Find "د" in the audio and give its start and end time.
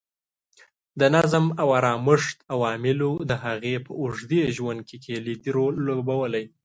0.99-1.01, 3.29-3.31